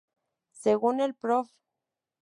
[0.53, 1.47] Según el prof.